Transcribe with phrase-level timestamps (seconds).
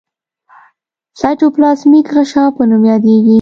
[1.19, 3.29] سایټوپلازمیک غشا په نوم یادیږي.